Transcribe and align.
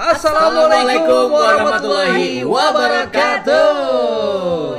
Assalamualaikum 0.00 1.28
warahmatullahi 1.28 2.40
wabarakatuh. 2.40 3.68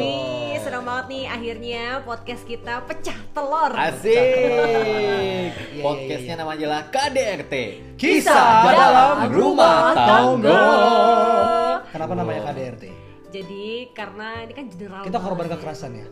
Wih, 0.01 0.57
senang 0.57 0.81
banget 0.81 1.05
nih 1.13 1.29
akhirnya 1.29 2.01
podcast 2.01 2.41
kita 2.49 2.81
pecah 2.89 3.13
telur. 3.29 3.69
Asik. 3.69 5.53
Podcastnya 5.77 6.41
namanya 6.41 6.57
adalah 6.65 6.89
KDRT. 6.89 7.53
Kisah 8.01 8.65
dalam 8.73 9.29
rumah 9.29 9.93
tangga. 9.93 10.65
Kenapa 11.93 12.13
namanya 12.17 12.41
KDRT? 12.49 13.00
Jadi 13.31 13.65
karena 13.91 14.43
ini 14.43 14.51
kan 14.51 14.65
general. 14.67 15.01
Kita 15.01 15.17
korban 15.17 15.45
ya. 15.45 15.51
kekerasan 15.55 15.91
ya? 15.93 16.05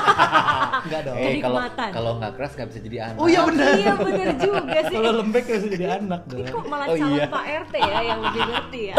Enggak 0.86 1.00
dong. 1.04 1.16
Jadi 1.16 1.36
Eh 1.36 1.42
kalau 1.42 1.60
kalau 1.92 2.10
nggak 2.16 2.32
keras 2.32 2.52
nggak 2.54 2.68
bisa 2.68 2.80
jadi 2.80 2.96
anak. 3.04 3.18
Oh 3.18 3.26
iya 3.26 3.40
benar. 3.44 3.66
Iya 3.76 3.92
bener 3.94 4.28
juga 4.38 4.78
sih. 4.82 4.96
Kalau 4.96 5.12
lembek 5.14 5.44
bisa 5.46 5.68
jadi 5.68 5.86
anak 5.96 6.20
Ini 6.24 6.32
dong. 6.32 6.54
kok 6.54 6.64
malah 6.66 6.86
Oh, 6.86 6.96
calon 6.96 7.12
iya. 7.14 7.26
Pak 7.28 7.44
RT 7.62 7.74
ya 7.76 7.98
yang 8.02 8.20
lebih 8.22 8.42
ngerti 8.46 8.80
ya. 8.86 8.96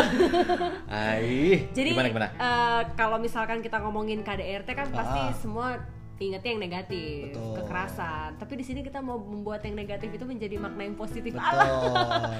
Aih. 0.87 1.55
Jadi 1.71 1.89
gimana 1.91 2.07
gimana? 2.07 2.27
eh, 2.29 2.81
kalau 2.93 3.17
misalkan 3.17 3.57
kita 3.59 3.77
ngomongin 3.79 4.21
KDRT 4.21 4.69
kan 4.71 4.87
pasti 4.89 5.19
Ah. 5.19 5.33
semua 5.33 5.67
ingetnya 6.17 6.49
yang 6.57 6.63
negatif, 6.63 7.33
Betul. 7.33 7.53
kekerasan. 7.61 8.29
Tapi 8.41 8.53
di 8.57 8.65
sini 8.65 8.79
kita 8.81 8.99
mau 9.01 9.21
membuat 9.21 9.61
yang 9.65 9.77
negatif 9.77 10.09
itu 10.09 10.25
menjadi 10.25 10.57
makna 10.57 10.81
yang 10.89 10.97
positif. 10.97 11.31
Betul. 11.33 11.93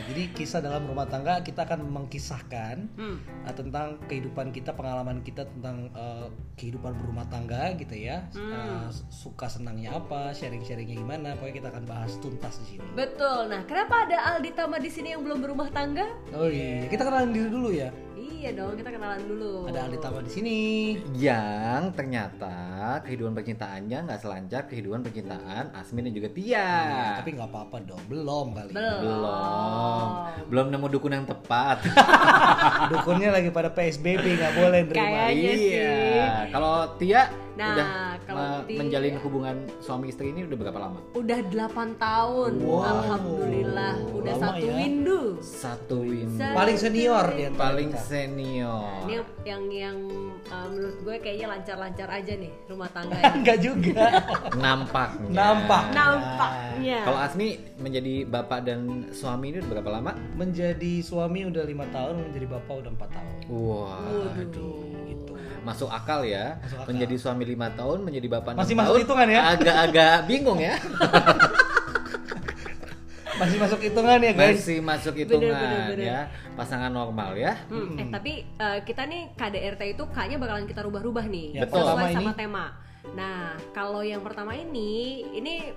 Jadi 0.09 0.23
kisah 0.33 0.59
dalam 0.61 0.89
rumah 0.89 1.05
tangga 1.05 1.41
kita 1.45 1.65
akan 1.65 1.85
mengkisahkan 1.85 2.89
Hmm. 2.97 3.21
uh, 3.45 3.53
tentang 3.53 4.01
kehidupan 4.09 4.49
kita, 4.49 4.73
pengalaman 4.73 5.21
kita 5.21 5.45
tentang 5.45 5.89
uh, 5.93 6.25
kehidupan 6.57 6.97
berumah 6.97 7.29
tangga 7.29 7.73
gitu 7.77 7.93
ya. 7.93 8.25
Uh, 8.33 8.89
suka 9.13 9.45
senangnya 9.45 9.93
apa, 9.97 10.33
sharing-sharingnya 10.33 10.97
gimana. 10.97 11.37
Pokoknya 11.37 11.55
kita 11.61 11.67
akan 11.73 11.83
bahas 11.85 12.11
tuntas 12.17 12.57
di 12.65 12.75
sini. 12.75 12.85
Betul. 12.97 13.51
Nah, 13.51 13.61
kenapa 13.69 14.09
ada 14.09 14.17
Aldi 14.35 14.51
Tama 14.57 14.81
di 14.81 14.89
sini 14.89 15.13
yang 15.13 15.21
belum 15.21 15.39
berumah 15.45 15.69
tangga? 15.69 16.09
Oh 16.33 16.49
iya, 16.49 16.89
kita 16.89 17.05
kenalin 17.05 17.31
diri 17.35 17.49
dulu 17.53 17.69
ya. 17.69 17.93
Iya 18.37 18.53
dong, 18.53 18.77
kita 18.77 18.93
kenalan 18.93 19.25
dulu. 19.25 19.65
Ada 19.65 19.89
Aldi 19.89 19.97
Tama 19.97 20.21
di 20.21 20.29
sini. 20.29 20.59
Yang 21.17 21.97
ternyata 21.97 22.57
kehidupan 23.01 23.33
percintaannya 23.33 23.97
nggak 24.05 24.19
selancar 24.21 24.69
kehidupan 24.69 25.01
percintaan 25.01 25.73
Asmin 25.73 26.05
dan 26.05 26.13
juga 26.13 26.29
Tia. 26.29 26.69
Tapi 27.17 27.33
nggak 27.33 27.49
apa-apa 27.49 27.81
dong, 27.81 28.03
belum 28.05 28.53
kali. 28.53 28.77
Belum. 28.77 29.01
Belum. 29.01 30.05
Belum 30.53 30.65
nemu 30.69 30.87
dukun 30.93 31.17
yang 31.17 31.25
tepat. 31.25 31.81
Dukunnya 32.93 33.33
lagi 33.33 33.49
pada 33.49 33.73
PSBB 33.73 34.21
nggak 34.37 34.53
boleh 34.53 34.79
nerima. 34.85 35.01
Kayaknya 35.01 35.53
sih. 35.57 35.73
iya. 35.73 35.97
Kalau 36.53 36.93
Tia 37.01 37.21
Nah, 37.57 37.73
udah 37.73 37.87
kalau 38.21 38.37
me- 38.39 38.63
Tia- 38.63 38.77
menjalin 38.77 39.15
hubungan 39.19 39.55
suami 39.79 40.05
istri 40.07 40.29
ini 40.29 40.43
udah 40.43 40.57
berapa 40.57 40.79
lama? 40.79 40.99
Udah 41.11 41.39
8 41.43 41.57
tahun. 41.97 42.51
Wow. 42.59 42.85
Alhamdulillah, 42.87 43.93
udah 44.13 44.33
Lama 44.33 44.43
satu 44.45 44.61
ya. 44.63 44.73
window. 44.77 45.23
Satu 45.39 45.97
window. 45.99 46.37
Sa- 46.39 46.53
Paling 46.53 46.77
senior 46.77 47.25
di 47.29 47.43
antara 47.43 47.61
paling 47.65 47.89
kita. 47.89 48.03
senior. 48.03 48.85
Ini 49.01 49.13
yang 49.13 49.25
yang, 49.43 49.63
yang, 49.73 49.97
uh, 50.45 50.67
menurut 50.67 50.97
gue 51.01 51.15
kayaknya 51.17 51.47
lancar-lancar 51.49 52.07
aja 52.07 52.33
nih 52.35 52.51
rumah 52.65 52.89
tangga. 52.89 53.17
Enggak 53.37 53.57
juga. 53.59 54.05
Nampaknya. 54.53 55.29
Nampak. 55.33 55.83
Nampaknya. 55.91 56.99
Kalau 57.03 57.19
Asmi 57.19 57.47
menjadi 57.77 58.23
bapak 58.23 58.59
dan 58.63 58.79
suami 59.11 59.49
ini 59.49 59.57
udah 59.59 59.71
berapa 59.71 59.89
lama? 59.91 60.11
menjadi 60.37 61.01
suami 61.01 61.43
udah 61.43 61.63
lima 61.63 61.87
tahun, 61.87 62.21
menjadi 62.23 62.47
bapak 62.47 62.75
udah 62.77 62.91
empat 62.91 63.09
tahun. 63.09 63.35
Wah, 63.49 64.35
Gitu. 64.37 64.67
Masuk 65.59 65.89
akal 65.89 66.21
ya. 66.21 66.57
Masuk 66.59 66.77
akal. 66.77 66.89
Menjadi 66.89 67.15
suami 67.15 67.43
lima 67.43 67.67
tahun, 67.71 67.99
menjadi 68.01 68.27
bapak 68.29 68.51
enam 68.51 68.61
Masih 68.61 68.75
masuk 68.75 68.87
tahun. 68.91 69.01
hitungan 69.03 69.27
ya? 69.27 69.41
Agak-agak 69.51 70.15
bingung 70.25 70.59
ya. 70.59 70.75
Masih 73.37 73.57
masuk 73.61 73.79
hitungan 73.79 74.17
ya 74.17 74.33
guys. 74.33 74.57
Masih 74.57 74.77
masuk 74.81 75.13
hitungan 75.15 75.53
bener, 75.53 75.93
bener. 75.93 75.97
ya. 76.01 76.19
Pasangan 76.57 76.89
normal 76.89 77.37
ya. 77.37 77.53
Hmm, 77.69 77.93
eh 77.95 78.07
tapi 78.09 78.33
uh, 78.57 78.81
kita 78.81 79.05
nih 79.05 79.29
KDRT 79.31 79.93
itu 79.93 80.03
kayaknya 80.09 80.37
bakalan 80.39 80.65
kita 80.65 80.81
rubah-rubah 80.81 81.25
nih 81.27 81.53
Ya, 81.53 81.61
Betul. 81.63 81.85
sesuai 81.85 82.11
sama 82.11 82.31
ini- 82.33 82.33
tema. 82.35 82.65
Nah, 83.13 83.39
kalau 83.71 84.01
yang 84.01 84.19
pertama 84.19 84.51
ini 84.51 84.91
ini 85.31 85.69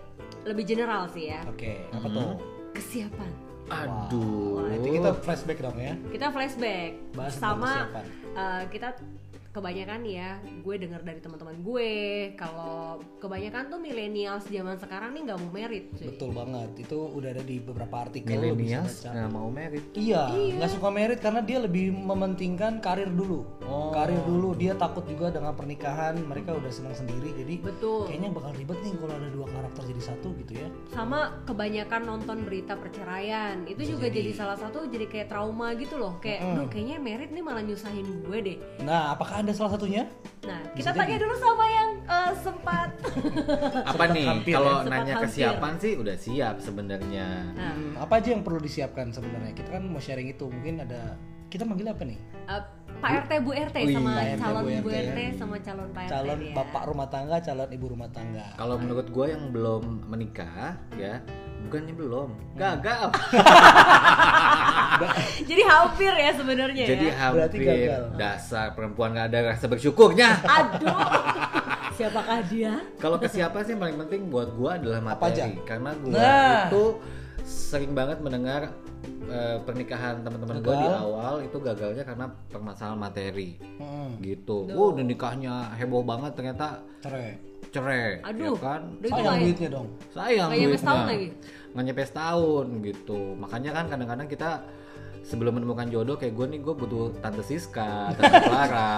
lebih 0.43 0.65
general 0.65 1.05
sih 1.07 1.29
ya. 1.29 1.45
Oke, 1.45 1.85
apa 1.91 2.01
Hmm. 2.03 2.17
tuh? 2.17 2.31
Kesiapan. 2.73 3.31
Aduh. 3.69 4.65
Nanti 4.67 4.89
kita 4.91 5.11
flashback 5.21 5.59
dong 5.61 5.77
ya. 5.77 5.95
Kita 6.09 6.27
flashback 6.29 6.91
Bahas 7.13 7.35
sama 7.37 7.71
kesiapan. 7.77 8.05
uh, 8.33 8.63
kita 8.67 8.89
kebanyakan 9.51 10.07
ya 10.07 10.39
gue 10.63 10.75
dengar 10.79 11.03
dari 11.03 11.19
teman-teman 11.19 11.59
gue 11.59 11.91
kalau 12.39 13.03
kebanyakan 13.19 13.67
tuh 13.67 13.79
millennials 13.83 14.47
zaman 14.47 14.79
sekarang 14.79 15.11
nih 15.11 15.23
nggak 15.27 15.39
mau 15.43 15.51
merit 15.51 15.85
cuy. 15.99 16.07
Betul 16.15 16.31
banget. 16.31 16.71
Itu 16.87 16.99
udah 17.11 17.29
ada 17.35 17.43
di 17.43 17.57
beberapa 17.59 18.07
artikel. 18.07 18.39
baca. 18.55 19.11
nggak 19.11 19.31
mau 19.35 19.49
merit. 19.51 19.85
Iya, 19.99 20.31
nggak 20.31 20.71
suka 20.71 20.89
merit 20.95 21.19
karena 21.19 21.43
dia 21.43 21.59
lebih 21.59 21.91
mementingkan 21.91 22.79
karir 22.79 23.11
dulu. 23.11 23.43
Oh. 23.67 23.91
Karir 23.91 24.23
dulu, 24.23 24.55
dia 24.55 24.79
takut 24.79 25.03
juga 25.07 25.35
dengan 25.35 25.55
pernikahan. 25.59 26.15
Mereka 26.23 26.55
udah 26.55 26.71
senang 26.71 26.95
sendiri, 26.95 27.35
jadi 27.35 27.55
Betul. 27.61 28.07
kayaknya 28.07 28.31
bakal 28.31 28.51
ribet 28.55 28.79
nih 28.87 28.93
kalau 28.97 29.15
ada 29.19 29.29
dua 29.35 29.47
karakter 29.51 29.83
jadi 29.91 30.03
satu 30.15 30.29
gitu 30.39 30.53
ya. 30.61 30.69
sama 30.95 31.41
kebanyakan 31.49 32.03
nonton 32.07 32.45
berita 32.45 32.75
perceraian 32.77 33.65
itu 33.67 33.97
juga 33.97 34.07
jadi. 34.13 34.31
salah 34.35 34.59
satu 34.59 34.87
jadi 34.87 35.07
kayak 35.11 35.29
trauma 35.33 35.75
gitu 35.75 35.97
loh 35.99 36.21
kayak 36.23 36.45
duh 36.55 36.67
kayaknya 36.71 36.97
merit 37.03 37.31
nih 37.35 37.43
malah 37.43 37.65
nyusahin 37.65 38.07
gue 38.25 38.39
deh 38.41 38.59
Nah, 38.85 39.13
apakah 39.13 39.40
ada 39.41 39.51
salah 39.51 39.73
satunya? 39.73 40.05
nah 40.41 40.61
kita 40.71 40.91
tanya 40.91 41.17
dulu 41.17 41.35
sama 41.35 41.65
yang 41.67 41.91
eh, 42.03 42.33
sempat 42.37 42.89
Apa 43.85 44.05
nih? 44.09 44.27
hampir 44.27 44.53
Kalau 44.53 44.71
ya. 44.71 44.77
Sempat 44.79 44.93
nanya 44.95 45.15
hampir. 45.15 45.25
kesiapan 45.27 45.73
sih 45.77 45.93
udah 45.95 46.17
siap 46.17 46.55
sebenarnya. 46.59 47.29
nah 47.53 47.73
Hmm, 47.73 47.93
apa 47.97 48.15
aja 48.17 48.29
yang 48.31 48.43
perlu 48.43 48.59
disiapkan 48.59 49.09
sebenarnya? 49.09 49.53
Kita 49.53 49.71
kan 49.71 49.83
mau 49.85 49.99
sharing 49.99 50.29
itu. 50.29 50.45
Mungkin 50.45 50.83
ada 50.83 51.17
kita 51.47 51.65
manggil 51.65 51.87
apa 51.87 52.03
nih? 52.03 52.19
eh, 52.47 52.63
Pak 52.97 53.13
RT 53.19 53.33
Bu 53.41 53.51
RT 53.51 53.77
Wih, 53.81 53.95
sama 53.95 54.11
Pak 54.13 54.25
RT, 54.27 54.39
calon 54.39 54.63
Bu 54.63 54.71
Bu 54.79 54.91
RT. 54.91 55.09
RT 55.09 55.19
sama 55.35 55.57
calon 55.59 55.89
Pak 55.89 56.03
RT 56.03 56.11
Calon 56.11 56.39
ya. 56.39 56.53
bapak 56.55 56.83
rumah 56.85 57.09
tangga, 57.09 57.37
calon 57.41 57.69
ibu 57.71 57.87
rumah 57.89 58.11
tangga. 58.11 58.47
Kalau 58.55 58.77
menurut 58.77 59.07
gue 59.09 59.27
yang 59.27 59.45
belum 59.49 59.83
menikah 60.07 60.77
ya, 60.95 61.25
bukannya 61.63 61.95
belum, 61.95 62.29
gagal. 62.55 63.05
jadi 65.47 65.63
hampir 65.65 66.13
ya 66.13 66.31
sebenarnya 66.35 66.85
Jadi 66.87 67.07
ya 67.07 67.31
Berarti 67.31 67.57
hampir 67.57 67.61
gagal. 67.89 68.03
dasar 68.17 68.67
perempuan 68.73 69.13
gak 69.13 69.27
ada 69.31 69.39
rasa 69.51 69.65
bersyukurnya. 69.67 70.29
aduh 70.43 70.99
siapakah 71.97 72.41
dia 72.47 72.81
Kalau 72.97 73.17
kesiapan 73.17 73.61
sih 73.63 73.73
yang 73.73 73.83
paling 73.83 73.99
penting 73.99 74.21
buat 74.29 74.49
gua 74.53 74.77
adalah 74.77 74.99
Apa 75.07 75.29
aja? 75.29 75.45
materi. 75.47 75.65
Karena 75.65 75.91
gua 75.97 76.13
Nah. 76.13 76.61
itu 76.67 76.85
sering 77.43 77.93
banget 77.93 78.19
mendengar 78.21 78.63
eh, 79.27 79.59
pernikahan 79.63 80.21
teman-teman 80.21 80.61
gua 80.61 80.75
di 80.75 80.89
awal 80.89 81.35
itu 81.41 81.57
gagalnya 81.57 82.05
karena 82.05 82.27
permasalahan 82.47 82.99
materi. 82.99 83.57
Hmm, 83.79 84.17
Gitu. 84.19 84.69
Wow, 84.69 84.93
udah 84.93 85.05
nikahnya 85.05 85.55
heboh 85.75 86.03
banget 86.03 86.33
ternyata 86.35 86.81
cerai. 87.01 87.37
Cerai. 87.71 88.19
Aduh. 88.23 88.53
ya 88.53 88.61
kan? 88.61 88.81
Udah 88.93 89.01
itu 89.01 89.11
Sayang 89.11 89.25
kayak- 89.27 89.45
duitnya 89.45 89.69
dong. 89.71 89.87
Sayang 90.11 90.49
Nggak 90.49 90.59
nyampe 90.59 90.67
duitnya. 90.67 90.81
setahun 90.81 91.05
lagi? 91.07 91.29
Nggak 91.71 91.85
nyampe 91.85 92.03
setahun 92.05 92.67
gitu. 92.83 93.21
Makanya 93.37 93.71
kan 93.73 93.85
kadang-kadang 93.87 94.29
kita 94.29 94.51
sebelum 95.23 95.53
menemukan 95.55 95.87
jodoh 95.87 96.17
kayak 96.17 96.33
gue 96.33 96.47
nih 96.49 96.61
gue 96.61 96.75
butuh 96.75 97.05
tante 97.19 97.43
Siska, 97.43 98.11
tante 98.13 98.39
Clara. 98.49 98.93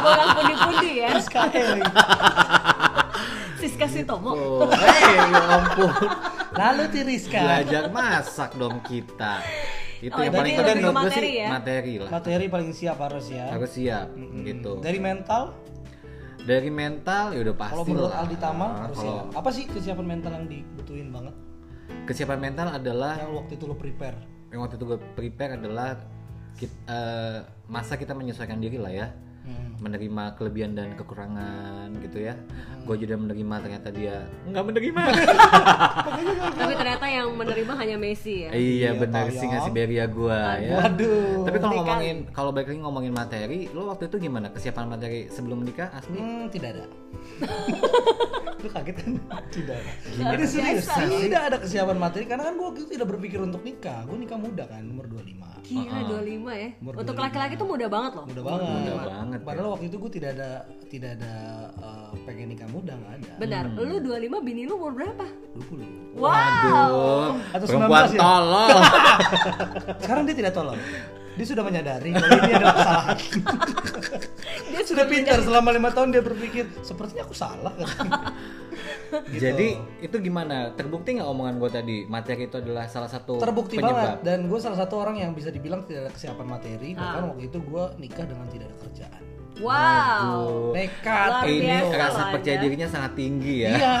Orang 0.00 0.28
pundi-pundi 0.34 0.90
ya 0.98 1.08
Sekali. 1.18 1.80
Siska 3.56 3.86
Sitomo 3.86 4.32
Oh, 4.32 4.64
hei, 4.66 5.20
ya 5.28 5.42
ampun. 5.52 5.90
Lalu 6.50 6.84
Tiriska. 6.90 7.36
Belajar 7.38 7.84
masak 7.90 8.50
dong 8.54 8.80
kita. 8.80 9.44
Itu 10.00 10.16
Oh, 10.16 10.24
yang 10.24 10.32
paling 10.32 10.56
penting 10.56 10.56
ke 10.56 10.80
menurut 10.80 10.80
gue 10.80 10.96
materi 10.96 11.20
sih 11.20 11.34
ya? 11.36 11.48
materi 11.50 11.92
lah. 11.94 12.08
Materi 12.10 12.44
paling 12.48 12.70
siap 12.72 12.96
harus 12.98 13.26
ya. 13.28 13.44
Harus 13.52 13.70
siap 13.70 14.08
gitu. 14.40 14.72
Dari 14.80 14.96
mental, 14.96 15.52
Dari 16.40 16.68
mental 16.68 17.24
ya 17.30 17.40
udah 17.42 17.54
pasti 17.54 17.74
kalau 17.74 17.84
menurut. 17.86 18.12
Aldi 18.12 18.36
Tama 18.36 18.66
harus 18.78 18.96
Kalau 18.96 19.12
siap. 19.22 19.24
Apa 19.36 19.50
sih 19.50 19.64
kesiapan 19.66 20.06
mental 20.08 20.32
yang 20.34 20.46
dibutuhin 20.46 21.08
banget? 21.10 21.34
kesiapan 22.00 22.38
mental 22.40 22.70
adalah 22.70 23.18
Yang 23.18 23.32
waktu 23.34 23.52
itu 23.54 23.64
lo 23.64 23.74
prepare. 23.74 24.18
yang 24.48 24.60
waktu 24.62 24.74
itu 24.74 24.84
gue 24.84 24.98
prepare 25.12 25.52
adalah 25.54 25.98
kit- 26.54 26.82
eh, 26.84 27.38
masa 27.66 27.94
kita 27.94 28.14
menyesuaikan 28.14 28.58
diri 28.58 28.76
lah 28.76 28.90
ya 28.90 29.06
Hmm. 29.50 29.74
menerima 29.80 30.36
kelebihan 30.36 30.72
dan 30.72 30.92
kekurangan 30.92 31.88
gitu 32.00 32.20
ya 32.22 32.36
gue 32.80 32.96
juga 32.98 33.16
menerima 33.16 33.54
ternyata 33.58 33.88
dia 33.90 34.14
nggak 34.46 34.64
menerima 34.66 35.02
Tapi 36.60 36.72
ternyata 36.74 37.06
yang 37.06 37.32
menerima 37.32 37.72
hanya 37.74 37.96
Messi 37.96 38.44
ya. 38.44 38.50
iya 38.52 38.90
Iya, 38.90 38.90
benar 38.94 39.26
sih 39.30 39.42
ngasih 39.42 39.72
beria 39.72 40.04
gue 40.06 40.38
ya 40.60 40.76
Waduh. 40.78 41.42
tapi 41.42 41.56
kalau 41.56 41.72
Dikali. 41.72 41.80
ngomongin 41.82 42.16
kalau 42.30 42.50
balik 42.50 42.68
lagi 42.68 42.80
ngomongin 42.80 43.12
materi 43.12 43.60
lo 43.70 43.88
waktu 43.88 44.06
itu 44.06 44.16
gimana 44.20 44.48
kesiapan 44.48 44.84
materi 44.86 45.28
sebelum 45.28 45.60
menikah 45.60 45.88
Asmi 45.90 46.18
Hmm, 46.20 46.44
tidak 46.48 46.68
ada. 46.72 46.84
Lu 48.60 48.68
kaget 48.68 48.96
kan? 49.00 49.10
Tidak. 49.54 49.80
Serius. 50.44 50.86
Tidak 50.88 51.42
ada 51.42 51.56
kesiapan 51.56 51.96
materi 51.96 52.24
karena 52.28 52.48
kan 52.50 52.54
gue 52.56 52.66
waktu 52.66 52.80
itu 52.84 52.88
tidak 52.98 53.08
berpikir 53.08 53.40
untuk 53.40 53.64
nikah. 53.64 54.04
Gue 54.04 54.16
nikah 54.20 54.36
muda 54.36 54.64
kan, 54.68 54.84
umur 54.84 55.08
25. 55.08 55.70
Gila 55.70 55.98
25 56.20 56.50
ya. 56.50 56.68
Umur 56.82 56.92
Untuk 56.98 57.14
25. 57.16 57.24
laki-laki 57.24 57.54
tuh 57.56 57.68
muda 57.68 57.86
banget 57.86 58.12
loh. 58.18 58.24
Muda 58.26 58.42
banget. 58.42 58.60
Muda 58.60 58.92
banget, 58.98 59.38
ya. 59.40 59.46
Padahal 59.46 59.68
waktu 59.72 59.86
itu 59.86 59.96
gue 59.96 60.10
tidak 60.12 60.30
ada 60.36 60.50
tidak 60.90 61.10
ada 61.20 61.34
eh, 61.78 62.10
pengen 62.26 62.46
nikah 62.50 62.68
muda 62.68 62.92
nggak 62.98 63.12
ada. 63.22 63.32
Benar. 63.38 63.64
Lu 63.78 63.96
25 64.02 64.46
bini 64.46 64.62
lu 64.66 64.74
umur 64.76 64.92
berapa? 64.92 65.26
20. 65.56 66.18
Wow. 66.18 66.34
Aduh, 66.34 67.30
Atau 67.54 67.66
perempuan 67.70 68.02
19 68.10 68.14
ya? 68.14 68.20
tolol. 68.20 68.68
Sekarang 70.02 70.22
dia 70.26 70.36
tidak 70.36 70.52
tolong. 70.52 70.78
Dia 71.30 71.46
sudah 71.46 71.62
menyadari 71.62 72.10
kalau 72.10 72.38
ini 72.38 72.52
adalah 72.52 72.74
kesalahan. 72.74 73.16
dia 74.70 74.82
sudah 74.82 75.04
pintar 75.04 75.38
selama 75.40 75.70
lima 75.70 75.88
tahun 75.88 76.10
dia 76.10 76.20
berpikir 76.20 76.64
sepertinya 76.80 77.22
aku 77.22 77.34
salah. 77.34 77.72
Gitu. 79.26 79.42
Jadi 79.42 79.68
itu 80.00 80.16
gimana? 80.20 80.70
Terbukti 80.72 81.18
nggak 81.18 81.26
omongan 81.26 81.58
gue 81.58 81.70
tadi? 81.72 81.96
Materi 82.06 82.46
itu 82.46 82.56
adalah 82.56 82.86
salah 82.86 83.06
satu 83.06 83.36
terbukti 83.36 83.74
penyebab. 83.74 83.92
banget 83.92 84.16
dan 84.22 84.38
gue 84.46 84.54
salah 84.56 84.78
satu 84.78 84.94
orang 84.96 85.18
yang 85.18 85.30
bisa 85.32 85.50
dibilang 85.50 85.82
tidak 85.82 86.06
ada 86.06 86.12
kesiapan 86.12 86.46
materi 86.48 86.88
Ah. 86.92 87.18
bahkan 87.18 87.22
waktu 87.28 87.42
itu 87.44 87.58
gue 87.60 87.84
nikah 87.98 88.24
dengan 88.24 88.46
tidak 88.46 88.66
ada 88.66 88.76
kerjaan 88.80 89.22
Wow. 89.60 90.72
nekat 90.72 91.42
Ini 91.44 91.90
rasa 91.90 92.22
loh 92.22 92.32
percaya 92.32 92.56
dirinya 92.56 92.86
sangat 92.86 93.12
tinggi 93.12 93.54
ya. 93.60 93.70
iya 93.72 93.94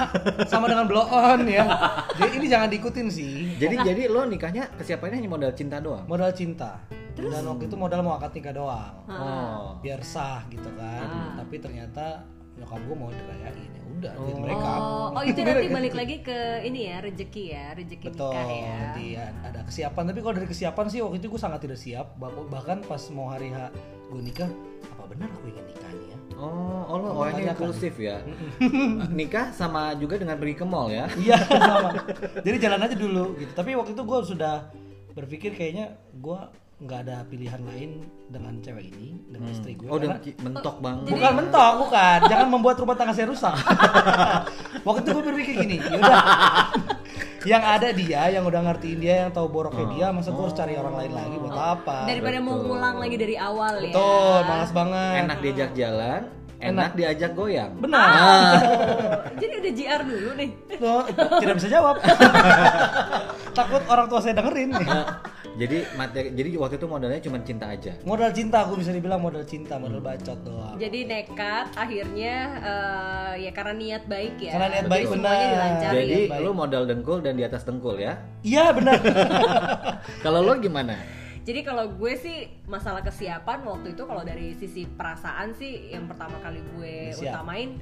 sama 0.46 0.64
dengan 0.64 0.86
blow 0.86 1.04
on 1.04 1.42
ya 1.44 1.66
jadi 2.16 2.30
ini 2.32 2.46
jangan 2.46 2.68
diikutin 2.70 3.06
sih 3.10 3.58
Jadi 3.58 3.74
jadi 3.82 4.02
lo 4.06 4.24
nikahnya 4.24 4.70
kesiapannya 4.72 5.18
hanya 5.18 5.28
modal 5.28 5.52
cinta 5.52 5.76
doang. 5.76 6.06
modal 6.06 6.30
cinta 6.30 6.80
dan 7.12 7.42
waktu 7.44 7.64
itu 7.64 7.74
modal 7.74 8.00
mau 8.00 8.14
akad 8.14 8.32
nikah 8.32 8.52
doang 8.52 8.94
Oh. 9.06 9.76
biar 9.78 10.00
sah 10.00 10.44
gitu 10.46 10.68
kan 10.72 11.04
Ah. 11.04 11.32
tapi 11.36 11.56
ternyata 11.56 12.22
nyokap 12.52 12.78
gue 12.78 12.92
mau 12.94 13.08
dirayain 13.08 13.56
ya 13.68 13.82
udah 13.90 14.12
duit 14.16 14.36
mereka 14.38 14.70
Oh, 14.76 15.06
oh 15.10 15.22
itu 15.22 15.40
nanti 15.40 15.66
balik 15.68 15.94
lagi 15.94 16.16
ke 16.20 16.38
ini 16.62 16.80
ya 16.86 16.96
rezeki 16.98 17.44
ya 17.48 17.66
rezeki 17.74 18.06
Betul, 18.06 18.30
nikah 18.30 18.46
ya. 18.48 18.76
nanti 18.76 19.04
ya- 19.12 19.32
ada 19.42 19.60
kesiapan. 19.62 20.02
Tapi 20.06 20.18
kalau 20.18 20.34
dari 20.34 20.46
kesiapan 20.46 20.84
sih 20.86 21.00
waktu 21.00 21.16
itu 21.18 21.26
gue 21.28 21.38
sangat 21.38 21.60
tidak 21.60 21.76
siap. 21.76 22.06
Bah- 22.14 22.32
Bahkan 22.32 22.84
pas 22.84 23.00
mau 23.10 23.28
hari 23.28 23.48
H 23.50 23.68
gue 24.06 24.20
nikah, 24.20 24.48
apa 24.86 25.02
benar 25.06 25.28
aku 25.30 25.46
ingin 25.46 25.64
nikah 25.64 25.90
nih 25.90 26.06
ya? 26.06 26.18
Oh, 26.34 26.80
oh 26.86 26.96
lo 26.96 27.06
orangnya 27.14 27.52
Mempertanyakan. 27.52 27.60
inklusif 27.60 27.94
ya. 27.98 28.16
Nikah 29.12 29.46
sama 29.52 29.92
juga 29.94 30.16
dengan 30.16 30.36
pergi 30.36 30.54
ke 30.54 30.64
mall 30.64 30.88
ya. 30.88 31.04
Iya 31.16 31.36
sama. 31.38 31.90
Jadi 32.38 32.56
jalan 32.58 32.80
aja 32.80 32.94
dulu 32.94 33.24
gitu. 33.36 33.52
Tapi 33.52 33.70
waktu 33.74 33.92
itu 33.92 34.02
gue 34.02 34.18
sudah 34.26 34.54
berpikir 35.10 35.52
kayaknya 35.52 35.86
gue 36.10 36.40
nggak 36.80 37.00
ada 37.04 37.16
pilihan 37.28 37.60
lain 37.60 38.08
dengan 38.32 38.56
cewek 38.64 38.88
ini, 38.88 39.20
dengan 39.28 39.52
istri 39.52 39.76
gue. 39.76 39.84
Oh, 39.92 40.00
karena- 40.00 40.16
mentok 40.40 40.76
banget. 40.80 41.12
Bukan 41.12 41.32
mentok, 41.36 41.72
bukan. 41.84 42.18
Jangan 42.24 42.48
membuat 42.48 42.76
rumah 42.80 42.96
tangga 42.96 43.12
saya 43.12 43.28
rusak. 43.28 43.52
Waktu 44.88 45.00
itu 45.04 45.10
gue 45.12 45.24
berpikir 45.28 45.54
gini, 45.60 45.76
yaudah. 45.76 46.24
yang 47.44 47.60
ada 47.60 47.92
dia, 47.92 48.32
yang 48.32 48.48
udah 48.48 48.60
ngertiin 48.64 48.96
dia, 48.96 49.28
yang 49.28 49.30
tahu 49.32 49.52
boroknya 49.52 49.92
dia, 49.92 50.06
masa 50.08 50.32
gue 50.32 50.40
harus 50.40 50.56
cari 50.56 50.72
orang 50.80 51.04
lain 51.04 51.12
lagi 51.12 51.36
buat 51.36 51.52
apa? 51.52 52.08
Daripada 52.08 52.40
mau 52.40 52.56
ngulang 52.56 52.96
lagi 52.96 53.16
dari 53.20 53.36
awal 53.36 53.84
ya. 53.84 53.92
Betul, 53.92 54.38
malas 54.48 54.70
banget. 54.72 55.20
Enak 55.28 55.38
diajak 55.44 55.70
jalan, 55.76 56.20
enak 56.64 56.92
diajak 56.96 57.32
goyang. 57.36 57.72
Benar. 57.76 58.08
Oh, 58.08 58.52
jadi 59.40 59.52
udah 59.60 59.72
JR 59.76 60.00
dulu 60.00 60.30
nih. 60.32 60.50
Tuh, 60.80 61.02
tidak 61.44 61.54
bisa 61.60 61.68
jawab. 61.68 62.00
Takut 63.58 63.82
orang 63.84 64.06
tua 64.08 64.20
saya 64.24 64.32
dengerin. 64.32 64.72
Jadi 65.60 65.84
materi 65.92 66.32
jadi 66.32 66.56
waktu 66.56 66.80
itu 66.80 66.88
modalnya 66.88 67.20
cuma 67.20 67.36
cinta 67.44 67.68
aja. 67.68 67.92
Modal 68.08 68.32
cinta 68.32 68.64
aku 68.64 68.80
bisa 68.80 68.96
dibilang 68.96 69.20
modal 69.20 69.44
cinta, 69.44 69.76
modal 69.76 70.00
bacot 70.00 70.40
doang. 70.40 70.80
Jadi 70.80 71.04
nekat 71.04 71.76
akhirnya 71.76 72.34
eh, 72.64 73.32
ya 73.44 73.50
karena 73.52 73.76
niat 73.76 74.08
baik 74.08 74.40
ya. 74.40 74.56
Karena 74.56 74.68
niat 74.72 74.86
baik, 74.88 75.04
benar. 75.12 75.36
Jadi 75.92 76.32
baik. 76.32 76.40
lo 76.40 76.50
modal 76.56 76.88
dengkul 76.88 77.20
dan 77.20 77.36
di 77.36 77.44
atas 77.44 77.68
dengkul 77.68 78.00
ya. 78.00 78.16
Iya 78.40 78.72
benar. 78.72 79.04
Kalau 80.24 80.40
lo 80.40 80.56
gimana? 80.56 80.96
Jadi 81.40 81.64
kalau 81.64 81.88
gue 81.96 82.14
sih 82.20 82.52
masalah 82.68 83.00
kesiapan 83.00 83.64
waktu 83.64 83.96
itu 83.96 84.04
kalau 84.04 84.20
dari 84.20 84.52
sisi 84.54 84.84
perasaan 84.84 85.56
sih 85.56 85.88
yang 85.88 86.04
pertama 86.04 86.36
kali 86.44 86.60
gue 86.76 87.16
Siap. 87.16 87.32
utamain 87.32 87.80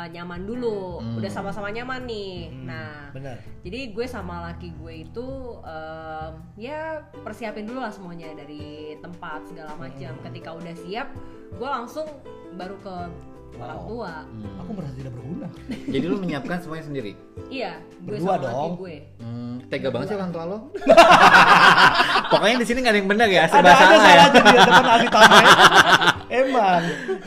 eh, 0.00 0.08
nyaman 0.10 0.42
dulu. 0.42 0.98
Hmm. 0.98 1.16
Udah 1.16 1.28
sama-sama 1.28 1.68
nyaman 1.68 2.04
nih. 2.04 2.54
Nah, 2.60 3.10
benar. 3.10 3.36
jadi 3.60 3.90
gue 3.90 4.06
sama 4.06 4.44
laki 4.44 4.70
gue 4.74 4.94
itu 5.02 5.28
em, 5.60 6.32
ya 6.56 6.80
persiapin 7.18 7.64
dulu 7.64 7.78
lah 7.78 7.90
semuanya 7.90 8.30
dari 8.34 8.94
tempat 8.98 9.46
segala 9.46 9.74
macam. 9.74 10.12
Hmm. 10.12 10.24
Ketika 10.24 10.50
udah 10.52 10.74
siap, 10.78 11.08
gue 11.50 11.68
langsung 11.68 12.06
baru 12.54 12.76
ke 12.78 12.94
orang 13.56 13.80
Wow. 13.80 13.88
tua. 13.88 14.14
Aku 14.60 14.70
merasa 14.70 14.92
tidak 14.94 15.12
berguna. 15.12 15.48
Jadi 15.94 16.04
lo 16.04 16.16
menyiapkan 16.16 16.60
semuanya 16.60 16.84
sendiri. 16.84 17.12
Iya, 17.48 17.80
gue 17.98 18.14
Berdua 18.14 18.36
sama 18.36 18.44
laki 18.44 18.54
dong. 18.54 18.72
gue. 18.76 18.96
Hmm, 19.18 19.54
tega 19.66 19.88
banget 19.88 20.06
sih 20.06 20.16
orang 20.16 20.30
tua 20.30 20.44
lo. 20.44 20.58
Pokoknya 22.30 22.56
di 22.60 22.66
sini 22.68 22.78
gak 22.80 22.92
ada 22.92 23.00
yang 23.00 23.08
benar 23.08 23.26
ya, 23.26 23.42
Ada 23.42 23.50
serba 23.50 23.64
ada 23.64 23.72
salah 23.74 23.96
ya. 23.96 23.98
salah 23.98 24.28
jadi 24.28 24.48
ya 24.48 24.60
depan 24.62 24.84
Aldi 24.86 25.08
Tamer. 25.08 25.44
Emang. 26.30 26.82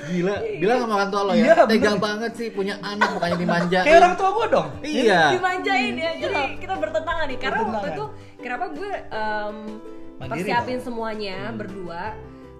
Gila, 0.05 0.33
bilang 0.55 0.77
sama 0.79 0.93
orang 0.95 1.09
tua 1.09 1.21
lo 1.23 1.31
ya. 1.31 1.43
Iya, 1.43 1.55
tega 1.65 1.89
bener. 1.89 1.99
banget 1.99 2.31
sih 2.33 2.47
punya 2.49 2.75
anak 2.79 3.09
bukannya 3.11 3.37
dimanja. 3.37 3.79
Kayak 3.81 3.97
orang 3.99 4.15
tua 4.15 4.29
gue 4.31 4.45
dong. 4.49 4.67
Iya. 4.81 5.21
dimanjain 5.31 5.93
ya 5.95 6.11
jadi 6.17 6.41
kita 6.57 6.73
bertentangan 6.75 7.25
nih 7.25 7.37
karena 7.37 7.59
waktu 7.63 7.87
itu 7.91 8.05
kenapa 8.37 8.65
gue 8.69 8.91
em, 9.07 9.55
Mandiri 10.17 10.29
persiapin 10.39 10.77
dong. 10.77 10.85
semuanya 10.85 11.37
berdua 11.51 12.01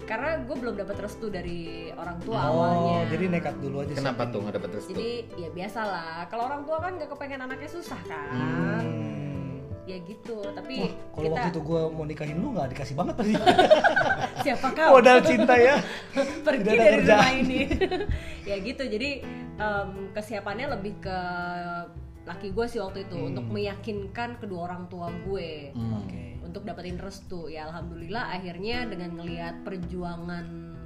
karena 0.02 0.34
gue 0.36 0.56
belum 0.56 0.74
dapat 0.76 0.96
restu 0.98 1.26
dari 1.28 1.60
orang 1.92 2.18
tua 2.20 2.34
Oh, 2.34 2.46
awalnya 2.58 3.06
jadi 3.08 3.24
nekat 3.30 3.54
dulu 3.56 3.76
aja. 3.80 3.94
Kenapa 3.94 4.22
tuh 4.26 4.38
nggak 4.40 4.54
dapet 4.56 4.70
restu? 4.74 4.90
jadi 4.92 5.10
ya 5.36 5.48
biasalah 5.48 6.26
kalau 6.26 6.42
orang 6.44 6.62
tua 6.62 6.78
kan 6.78 6.92
gak 6.96 7.06
kepengen 7.08 7.40
anaknya 7.40 7.70
susah 7.70 8.00
kan 8.02 8.82
Hmm. 8.82 9.01
Ya 9.92 9.98
gitu 10.02 10.36
tapi 10.50 10.74
Wah, 10.78 10.92
kalau 11.10 11.22
kita 11.22 11.32
waktu 11.34 11.48
itu 11.50 11.60
gue 11.62 11.80
mau 11.90 12.04
nikahin 12.04 12.36
lu 12.36 12.48
nggak 12.50 12.68
dikasih 12.72 12.94
banget 12.94 13.14
pasti. 13.14 13.34
siapa 14.44 14.66
kau 14.78 14.90
Modal 14.94 15.18
cinta 15.20 15.54
ya. 15.54 15.76
pergi 16.46 16.64
Tidak 16.64 16.72
dari 16.74 16.96
kerjaan. 16.98 17.18
rumah 17.18 17.32
ini 17.36 17.60
ya 18.42 18.56
gitu 18.58 18.82
jadi 18.84 19.10
em, 19.54 19.88
kesiapannya 20.10 20.66
lebih 20.70 20.94
ke 20.98 21.18
laki 22.22 22.48
gue 22.50 22.66
sih 22.66 22.78
waktu 22.78 23.04
itu 23.04 23.18
untuk 23.18 23.44
meyakinkan 23.46 24.38
kedua 24.38 24.66
orang 24.66 24.86
tua 24.86 25.10
gue 25.22 25.74
Hmm. 25.74 26.00
Oke. 26.00 26.38
untuk 26.42 26.62
dapetin 26.62 26.96
restu 26.96 27.48
ya 27.48 27.66
alhamdulillah 27.66 28.30
akhirnya 28.30 28.84
dengan 28.84 29.16
ngelihat 29.16 29.62
perjuangan 29.62 30.44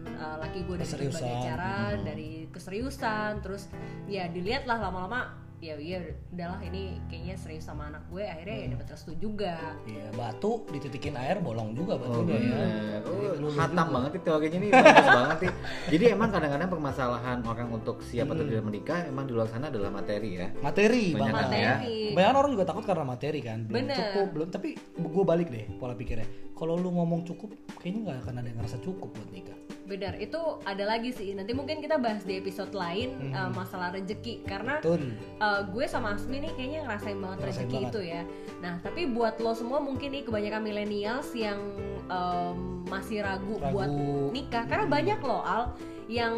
uh, 0.09 0.37
laki 0.39 0.63
gue 0.63 0.77
dari 0.77 0.89
berbagai 0.89 1.37
cara 1.43 1.77
dari 1.99 2.31
keseriusan 2.49 3.41
terus 3.41 3.67
ya 4.07 4.27
dilihat 4.27 4.65
lah 4.65 4.79
lama-lama 4.81 5.46
ya 5.59 5.73
iya 5.75 5.99
udahlah 6.29 6.61
ini 6.63 7.01
kayaknya 7.07 7.35
serius 7.35 7.65
sama 7.65 7.89
anak 7.89 8.05
gue 8.07 8.21
akhirnya 8.21 8.57
ya 8.59 8.67
dapet 8.71 8.87
restu 8.89 9.13
juga 9.17 9.57
Iya, 9.83 10.13
batu 10.13 10.69
dititikin 10.69 11.15
air 11.15 11.39
bolong 11.39 11.73
juga 11.73 11.97
Oh, 11.97 12.23
batunya 12.23 12.37
ya. 12.37 12.57
bener. 13.01 13.01
Oh, 13.03 13.51
hatam 13.51 13.73
juga. 13.83 13.95
banget 13.97 14.11
nih 14.13 14.23
teorinya 14.23 14.59
nih 14.59 14.71
bagus 14.71 15.09
banget 15.09 15.39
nih. 15.41 15.53
Jadi 15.89 16.05
emang 16.11 16.29
kadang-kadang 16.29 16.69
permasalahan 16.69 17.39
orang 17.43 17.69
untuk 17.71 17.97
siap 18.01 18.29
atau 18.29 18.45
tidak 18.45 18.63
menikah 18.63 19.01
emang 19.03 19.25
di 19.25 19.33
luar 19.33 19.47
sana 19.47 19.67
adalah 19.67 19.89
materi 19.91 20.31
ya. 20.35 20.47
Materi 20.59 21.05
Banyak 21.11 21.33
banget. 21.33 21.57
ya. 21.57 21.75
Kebanyakan 22.13 22.37
orang 22.37 22.51
juga 22.53 22.65
takut 22.65 22.85
karena 22.85 23.05
materi 23.07 23.41
kan. 23.41 23.59
Belum 23.63 23.77
Bener. 23.83 23.97
cukup, 23.97 24.27
belum. 24.31 24.49
Tapi 24.51 24.69
gue 24.95 25.25
balik 25.25 25.49
deh 25.49 25.65
pola 25.77 25.95
pikirnya. 25.95 26.29
Kalau 26.57 26.81
lu 26.81 26.89
ngomong 26.89 27.29
cukup, 27.29 27.53
kayaknya 27.77 28.01
nggak 28.09 28.19
akan 28.25 28.35
ada 28.41 28.49
yang 28.49 28.59
ngerasa 28.65 28.79
cukup 28.81 29.09
buat 29.13 29.31
nikah. 29.31 29.59
benar 29.87 30.19
itu 30.19 30.35
ada 30.67 30.83
lagi 30.83 31.15
sih 31.15 31.31
nanti 31.31 31.55
mungkin 31.55 31.79
kita 31.79 31.95
bahas 32.03 32.27
di 32.27 32.35
episode 32.43 32.75
lain 32.75 33.31
uh, 33.31 33.55
masalah 33.55 33.95
rezeki 33.95 34.43
karena 34.43 34.83
Betul. 34.83 35.15
uh, 35.39 35.63
gue 35.63 35.87
sama 35.87 36.19
Asmi 36.19 36.43
nih 36.43 36.51
kayaknya 36.59 36.81
ngerasain 36.91 37.15
banget 37.23 37.39
Ngerasain 37.39 37.55
rezeki 37.71 37.79
banget. 37.79 37.91
itu 37.95 38.01
ya. 38.03 38.23
Nah, 38.67 38.75
tapi 38.83 39.07
buat 39.07 39.39
lo 39.39 39.55
semua 39.55 39.79
mungkin 39.79 40.11
nih 40.11 40.27
kebanyakan 40.27 40.59
millennials 40.67 41.31
yang 41.39 41.63
um, 42.11 42.83
masih 42.91 43.23
ragu, 43.23 43.63
Ragu. 43.63 43.71
buat 43.71 43.91
nikah 44.35 44.67
karena 44.67 44.87
banyak 44.91 45.21
loh 45.23 45.47
Al 45.47 45.79
yang 46.11 46.35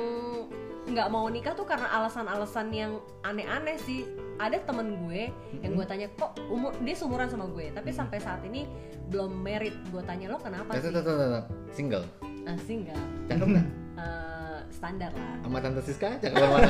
nggak 0.84 1.08
mau 1.08 1.25
nikah 1.32 1.56
tuh 1.56 1.64
karena 1.64 1.88
alasan-alasan 1.88 2.68
yang 2.68 3.00
aneh-aneh 3.25 3.80
sih. 3.80 4.04
Ada 4.38 4.62
temen 4.62 5.02
gue 5.02 5.35
yang 5.66 5.73
gue 5.75 5.87
tanya 5.87 6.07
kok 6.14 6.38
umur 6.47 6.71
dia 6.87 6.95
seumuran 6.95 7.26
sama 7.26 7.50
gue, 7.50 7.75
tapi 7.75 7.90
sampai 7.90 8.23
saat 8.23 8.38
ini 8.47 8.71
belum 9.11 9.35
married. 9.35 9.75
Gue 9.90 10.02
tanya 10.07 10.30
lo 10.30 10.38
kenapa 10.38 10.78
sih? 10.78 10.95
tuh, 10.95 11.02
tuh, 11.02 11.02
tuh. 11.02 11.42
Single. 11.75 12.07
Ah, 12.47 12.57
single. 12.62 13.02
Cakep 13.26 13.49
nggak? 13.50 13.66
Eh, 13.99 14.59
standar 14.71 15.11
lah. 15.11 15.35
Sama 15.42 15.59
Tante 15.59 15.80
Siska 15.83 16.09
cakep 16.23 16.38
mana? 16.54 16.68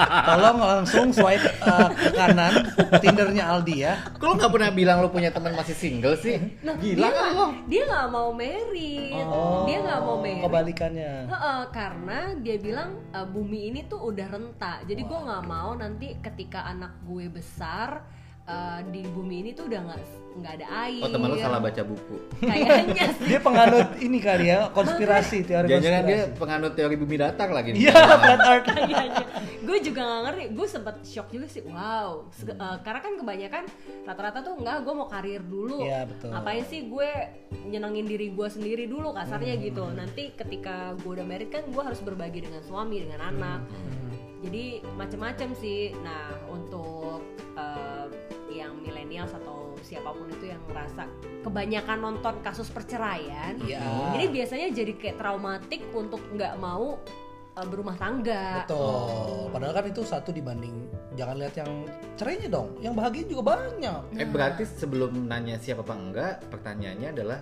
Tolong 0.00 0.58
langsung 0.60 1.06
swipe 1.12 1.46
uh, 1.62 1.88
ke 1.92 2.10
kanan 2.14 2.54
Tindernya 3.00 3.44
Aldi 3.52 3.76
ya. 3.84 3.94
Kok 4.16 4.26
lo 4.26 4.34
nggak 4.38 4.52
pernah 4.52 4.70
bilang 4.72 4.96
lo 5.04 5.08
punya 5.12 5.30
teman 5.32 5.52
masih 5.54 5.76
single 5.76 6.16
sih? 6.16 6.36
Nah, 6.64 6.76
Gila 6.78 7.08
dia 7.08 7.16
kan 7.16 7.28
lo? 7.36 7.46
Dia 7.66 7.82
nggak 7.86 8.08
mau 8.08 8.30
married. 8.32 9.26
dia 9.68 9.78
nggak 9.82 10.00
mau 10.00 10.16
married. 10.18 10.44
Kebalikannya. 10.44 11.12
Heeh, 11.28 11.60
karena 11.74 12.18
dia 12.40 12.56
bilang 12.58 12.90
e, 13.12 13.18
bumi 13.26 13.60
ini 13.72 13.80
tuh 13.86 14.00
udah 14.10 14.26
renta, 14.30 14.82
jadi 14.86 15.02
gue 15.04 15.20
nggak 15.20 15.44
mau 15.46 15.70
nanti 15.76 16.16
ketika 16.20 16.66
anak 16.66 16.96
gue 17.04 17.26
besar, 17.30 18.04
eh, 18.50 18.78
di 18.88 19.02
bumi 19.06 19.36
ini 19.40 19.50
tuh 19.52 19.64
udah 19.64 19.80
nggak 19.84 20.00
nggak 20.32 20.52
ada 20.56 20.66
air. 20.86 21.02
Oh 21.02 21.08
teman 21.08 21.26
lu 21.28 21.36
salah 21.36 21.58
baca 21.58 21.82
buku. 21.82 22.16
Kayaknya 22.40 23.06
sih. 23.12 23.26
Dia 23.26 23.40
penganut 23.40 23.88
ini 23.98 24.18
kali 24.18 24.46
ya, 24.46 24.70
konspirasi, 24.70 25.42
teori 25.42 25.66
dia 25.66 25.76
konspirasi. 25.76 26.38
penganut 26.38 26.72
teori 26.72 26.94
bumi 26.94 27.16
datar 27.16 27.50
lagi. 27.50 27.74
nih. 27.74 27.82
Iya, 27.82 27.94
flat 28.20 28.40
earth. 28.40 28.68
gue 29.60 29.78
juga 29.82 30.00
gak 30.02 30.20
ngerti 30.24 30.44
gue 30.50 30.66
sempet 30.66 30.96
shock 31.04 31.28
juga 31.28 31.46
sih 31.46 31.62
wow 31.62 32.26
Se- 32.32 32.48
eh, 32.48 32.78
karena 32.80 33.00
kan 33.00 33.12
kebanyakan 33.14 33.64
rata-rata 34.02 34.38
tuh 34.40 34.54
enggak 34.56 34.82
gue 34.82 34.94
mau 34.96 35.06
karir 35.06 35.42
dulu 35.42 35.84
Iya, 35.84 36.08
betul. 36.08 36.28
ngapain 36.28 36.64
sih 36.64 36.80
gue 36.84 37.10
nyenengin 37.68 38.02
diri 38.04 38.28
gue 38.30 38.48
sendiri 38.48 38.84
dulu 38.84 39.12
kasarnya 39.12 39.54
Hmm. 39.54 39.62
gitu 39.62 39.84
nanti 39.88 40.22
ketika 40.32 40.96
gue 40.96 41.10
udah 41.12 41.22
married 41.22 41.50
kan 41.50 41.62
gue 41.64 41.78
harus 41.78 42.00
berbagi 42.00 42.42
dengan 42.42 42.62
suami 42.62 42.98
dengan 43.00 43.20
anak 43.22 43.60
Hmm. 43.62 44.10
jadi 44.40 44.64
macem-macem 44.96 45.48
sih 45.54 45.94
nah 45.98 46.34
untuk 46.48 46.99
millennials 49.20 49.36
atau 49.36 49.56
siapa 49.80 50.10
pun 50.12 50.26
itu 50.28 50.44
yang 50.48 50.60
ngerasa 50.68 51.02
kebanyakan 51.44 51.98
nonton 52.00 52.34
kasus 52.40 52.68
perceraian 52.68 53.56
Iya. 53.60 53.80
jadi 54.16 54.24
biasanya 54.28 54.68
jadi 54.72 54.92
kayak 54.96 55.16
traumatik 55.20 55.82
untuk 55.92 56.20
nggak 56.32 56.56
mau 56.56 56.96
eh, 57.56 57.66
berumah 57.66 57.96
tangga 57.96 58.64
Betul. 58.64 59.50
Padahal 59.50 59.74
kan 59.74 59.84
itu 59.90 60.02
satu 60.06 60.30
dibanding 60.30 60.86
jangan 61.18 61.36
lihat 61.36 61.54
yang 61.58 61.72
cerainya 62.14 62.46
dong, 62.48 62.78
yang 62.78 62.94
bahagia 62.94 63.26
juga 63.26 63.58
banyak. 63.58 64.14
Eh 64.14 64.22
berarti 64.24 64.62
sebelum 64.62 65.26
nanya 65.26 65.58
siap 65.58 65.82
apa 65.82 65.94
enggak, 65.98 66.34
pertanyaannya 66.54 67.08
adalah 67.10 67.38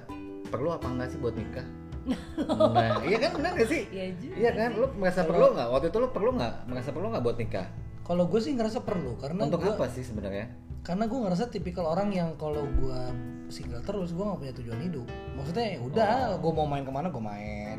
perlu 0.48 0.72
apa 0.72 0.88
enggak 0.88 1.12
sih 1.12 1.18
buat 1.20 1.36
nikah? 1.36 1.66
Nah, 2.48 3.04
iya 3.04 3.20
kan 3.20 3.36
benar 3.36 3.52
gak 3.60 3.68
sih? 3.68 3.84
Iya 3.92 4.06
juga 4.16 4.34
Iya 4.40 4.50
kan, 4.56 4.70
lu 4.72 4.86
merasa 4.96 5.20
perlu 5.28 5.52
nggak? 5.52 5.68
Waktu 5.68 5.86
itu 5.92 5.98
lu 6.00 6.08
perlu 6.08 6.30
nggak? 6.40 6.54
Merasa 6.64 6.88
perlu 6.96 7.06
nggak 7.12 7.24
buat 7.28 7.36
nikah? 7.36 7.66
Kalau 8.00 8.24
gue 8.24 8.40
sih 8.40 8.52
ngerasa 8.56 8.78
perlu 8.80 9.12
karena 9.20 9.40
Untuk 9.44 9.60
gua, 9.60 9.76
apa 9.76 9.86
sih 9.92 10.00
sebenarnya? 10.00 10.48
Karena 10.80 11.04
gue 11.04 11.18
ngerasa 11.18 11.44
tipikal 11.48 11.84
orang 11.86 12.08
yang 12.10 12.32
kalau 12.34 12.64
gue 12.64 13.00
single 13.48 13.80
terus 13.80 14.10
gue 14.10 14.20
nggak 14.20 14.38
punya 14.38 14.54
tujuan 14.54 14.80
hidup. 14.82 15.06
Maksudnya 15.34 15.66
ya 15.74 15.78
udah, 15.80 16.10
gue 16.36 16.52
mau 16.52 16.64
main 16.64 16.82
ke 16.82 16.90
mana 16.90 17.08
gue 17.08 17.20
main. 17.20 17.78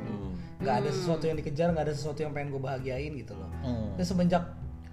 Nggak 0.58 0.76
ada 0.78 0.90
sesuatu 0.90 1.24
yang 1.24 1.36
dikejar, 1.36 1.72
nggak 1.72 1.86
ada 1.86 1.94
sesuatu 1.94 2.20
yang 2.20 2.32
pengen 2.32 2.52
gue 2.52 2.60
bahagiain 2.60 3.14
gitu 3.14 3.34
loh. 3.34 3.50
Hmm. 3.62 3.96
Dan 3.96 4.06
semenjak 4.06 4.44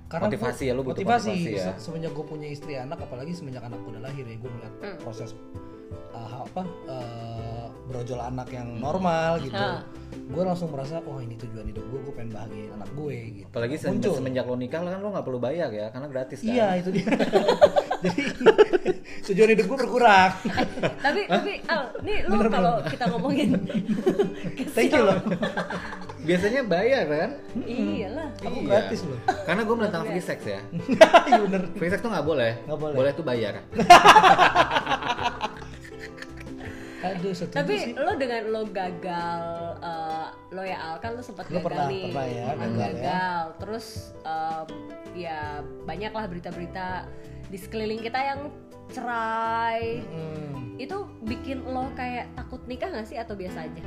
karena 0.06 0.26
gua- 0.26 0.32
Motivasi 0.32 0.62
ya, 0.62 0.72
lu 0.72 0.80
butuh 0.80 0.94
motivasi, 0.94 1.28
motivasi 1.28 1.50
ya. 1.52 1.64
Se- 1.74 1.80
semenjak 1.82 2.12
gue 2.12 2.24
punya 2.24 2.46
istri 2.46 2.72
anak 2.74 2.98
apalagi 3.00 3.32
semenjak 3.32 3.62
anak 3.62 3.82
udah 3.82 4.00
lahir 4.00 4.22
ya 4.22 4.36
gue 4.36 4.50
melihat 4.50 4.74
Hmm. 4.78 4.96
proses 5.02 5.34
uh, 6.16 6.42
apa 6.42 6.62
uh, 6.86 7.64
brojol 7.86 8.18
anak 8.18 8.48
yang 8.50 8.68
normal 8.76 9.38
gitu 9.38 9.52
Ah. 9.54 9.84
gue 10.06 10.38
langsung 10.40 10.70
merasa 10.70 10.98
wah 11.00 11.18
ini 11.18 11.36
tujuan 11.36 11.66
hidup 11.66 11.82
gue 11.84 12.00
gue 12.00 12.14
pengen 12.14 12.30
bahagiain 12.32 12.70
anak 12.72 12.90
gue 12.90 13.14
gitu 13.36 13.46
Apalagi 13.48 13.74
se- 13.76 13.86
Muncul. 13.88 14.14
semenjak 14.16 14.44
lo 14.44 14.56
nikah 14.56 14.80
kan 14.80 14.96
lo 14.96 15.08
nggak 15.08 15.22
perlu 15.24 15.38
bayar 15.38 15.68
ya, 15.68 15.86
karena 15.88 16.06
gratis 16.08 16.40
kan? 16.40 16.48
iya 16.48 16.66
itu 16.76 16.88
dia 16.90 17.06
jadi 18.04 18.20
tujuan 19.26 19.48
hidup 19.50 19.66
gue 19.66 19.78
berkurang 19.78 20.30
tapi 21.04 21.20
tapi 21.26 21.52
Al, 21.64 21.82
nih 22.00 22.16
lu 22.24 22.38
kalau 22.48 22.74
kita 22.84 23.04
ngomongin 23.08 23.50
thank 24.72 24.90
you 24.90 25.02
loh 25.02 25.18
Biasanya 26.18 26.66
bayar 26.66 27.06
kan? 27.06 27.30
iyalah 27.62 28.28
aku 28.36 28.50
Iya. 28.56 28.66
gratis 28.66 29.00
loh 29.04 29.18
Karena 29.46 29.62
gue 29.62 29.76
menentang 29.76 30.02
free 30.04 30.18
sex 30.20 30.38
ya. 30.44 30.58
iya 31.22 31.38
bener 31.38 31.62
Free 31.72 31.86
sex 31.86 32.02
tuh 32.02 32.10
nggak 32.10 32.26
boleh. 32.26 32.58
Nggak 32.66 32.78
boleh. 32.80 32.96
Boleh 32.96 33.10
tuh 33.14 33.22
bayar. 33.22 33.62
Aduh 37.08 37.32
setuju 37.32 37.56
tapi 37.56 37.74
sih 37.76 37.92
lo 37.94 38.12
dengan 38.14 38.42
lo 38.48 38.62
gagal 38.64 39.42
eh, 39.78 40.26
lo 40.48 40.62
ya 40.62 40.78
Al 40.78 40.96
kan 40.98 41.10
lo 41.12 41.22
sempat 41.22 41.46
gagal 41.46 41.62
pernah- 41.62 41.86
nih 41.86 42.04
pernah 42.08 42.26
ya, 42.26 42.44
Pernah 42.46 42.66
gagal 42.66 42.76
ya. 42.76 42.92
gagal 42.96 43.44
terus 43.56 43.86
em, 44.22 44.66
ya 45.14 45.40
banyaklah 45.82 46.24
berita-berita 46.26 46.88
di 47.46 47.56
sekeliling 47.56 48.00
kita 48.00 48.18
yang 48.18 48.40
cerai 48.88 50.02
Hmm. 50.02 50.76
itu 50.76 50.96
bikin 51.22 51.64
lo 51.64 51.90
kayak 51.92 52.30
takut 52.32 52.62
nikah 52.64 52.88
gak 52.88 53.04
sih 53.04 53.16
atau 53.16 53.32
biasa 53.32 53.62
aja 53.62 53.82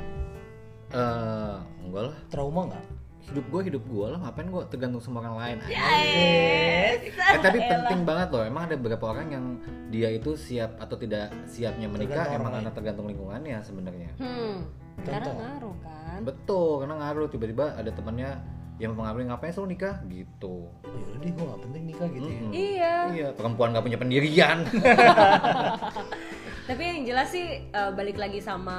Eh, 0.90 1.56
enggak 1.80 2.02
lah. 2.04 2.16
trauma 2.28 2.66
nggak 2.66 2.84
Hidup 3.30 3.46
gue 3.46 3.60
hidup 3.64 3.84
gue 3.84 4.06
lah. 4.06 4.18
Ngapain 4.20 4.46
gue 4.46 4.62
tergantung 4.66 4.98
sama 4.98 5.20
orang 5.20 5.36
lain? 5.36 5.56
Yes. 5.64 6.98
Eh, 7.14 7.38
tapi 7.38 7.58
Elah. 7.58 7.68
penting 7.70 8.00
banget 8.02 8.28
loh. 8.28 8.42
Emang 8.42 8.66
ada 8.66 8.74
beberapa 8.74 9.04
orang 9.08 9.26
yang 9.28 9.44
dia 9.86 10.10
itu 10.10 10.34
siap 10.34 10.74
atau 10.76 10.94
tidak 10.94 11.30
siapnya 11.44 11.86
menikah 11.86 12.26
Tergantung 12.26 12.36
emang 12.36 12.52
karena 12.52 12.70
tergantung 12.70 13.06
lingkungannya 13.06 13.58
sebenarnya. 13.60 14.10
hmm 14.16 14.56
karena 15.00 15.32
ngaruh 15.32 15.76
kan 15.80 16.20
Betul, 16.20 16.84
karena 16.84 16.94
ngaruh 16.98 17.26
tiba-tiba 17.26 17.72
ada 17.72 17.88
temannya 17.88 18.36
yang 18.76 18.92
mempengaruhi 18.92 19.24
ngapain 19.26 19.48
selalu 19.50 19.68
nikah 19.72 19.96
gitu. 20.04 20.68
yaudah 20.82 21.18
deh 21.18 21.30
gue 21.30 21.44
nggak 21.46 21.62
penting 21.64 21.82
nikah 21.86 22.08
gitu 22.10 22.26
ya 22.26 22.36
Mm-mm. 22.36 22.52
iya 22.52 22.94
Iya, 23.08 23.28
perempuan 23.32 23.72
gak 23.72 23.80
punya 23.82 23.96
pendirian. 23.96 24.58
Tapi 26.70 26.82
yang 26.86 27.02
jelas 27.02 27.34
sih 27.34 27.66
eh, 27.66 27.90
balik 27.98 28.14
lagi 28.14 28.38
sama 28.38 28.78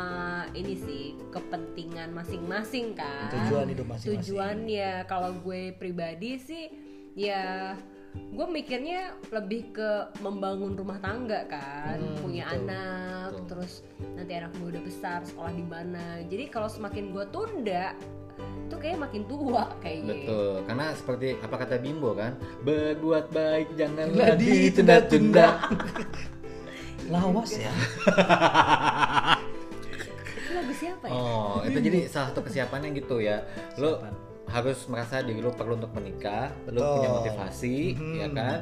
ini 0.56 0.80
sih 0.80 1.02
kepentingan 1.28 2.16
masing-masing 2.16 2.96
kan. 2.96 3.28
Tujuan 3.36 3.68
hidup 3.68 3.84
masing-masing. 3.92 4.16
Tujuannya 4.16 4.92
kalau 5.12 5.36
gue 5.44 5.76
pribadi 5.76 6.40
sih 6.40 6.72
ya 7.20 7.76
gue 8.12 8.48
mikirnya 8.48 9.16
lebih 9.32 9.76
ke 9.76 9.92
membangun 10.24 10.76
rumah 10.76 11.00
tangga 11.04 11.48
kan, 11.48 12.00
Hmm, 12.00 12.16
punya 12.20 12.44
betul, 12.48 12.60
anak, 12.68 13.28
betul. 13.32 13.44
terus 13.48 13.72
nanti 14.16 14.32
anak 14.36 14.52
gue 14.56 14.68
udah 14.72 14.84
besar 14.84 15.20
sekolah 15.28 15.52
di 15.52 15.64
mana. 15.68 16.06
Jadi 16.28 16.48
kalau 16.48 16.68
semakin 16.68 17.12
gue 17.12 17.26
tunda, 17.32 17.96
tuh 18.68 18.80
kayak 18.80 19.00
makin 19.00 19.24
tua 19.32 19.72
kayaknya. 19.80 20.28
Betul, 20.28 20.54
karena 20.68 20.86
seperti 20.96 21.28
apa 21.40 21.56
kata 21.56 21.76
Bimbo 21.80 22.12
kan, 22.16 22.36
berbuat 22.68 23.32
baik 23.32 23.68
janganlah 23.80 24.36
Lah, 24.36 24.36
ditunda-tunda. 24.36 25.48
lawas 27.12 27.52
ya 27.54 27.72
lagu 30.52 30.74
siapa 30.76 31.06
ya? 31.08 31.14
Oh, 31.16 31.64
itu 31.64 31.80
jadi 31.80 32.00
salah 32.06 32.28
satu 32.30 32.44
kesiapannya 32.44 32.92
gitu 32.94 33.18
ya. 33.18 33.40
Lo 33.80 34.04
harus 34.46 34.84
merasa 34.86 35.24
diri 35.24 35.40
lo 35.40 35.50
perlu 35.50 35.80
untuk 35.80 35.96
menikah, 35.96 36.52
lo 36.68 36.76
Betul. 36.76 36.92
punya 37.00 37.10
motivasi, 37.10 37.78
Mhm. 37.96 38.16
ya 38.20 38.28
kan? 38.30 38.60